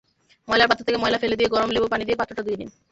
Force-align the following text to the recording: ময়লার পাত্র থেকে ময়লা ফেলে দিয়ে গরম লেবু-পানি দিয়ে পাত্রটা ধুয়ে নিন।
ময়লার 0.47 0.69
পাত্র 0.69 0.83
থেকে 0.87 1.01
ময়লা 1.01 1.21
ফেলে 1.21 1.35
দিয়ে 1.35 1.53
গরম 1.53 1.69
লেবু-পানি 1.71 2.03
দিয়ে 2.05 2.19
পাত্রটা 2.19 2.43
ধুয়ে 2.43 2.59
নিন। 2.59 2.71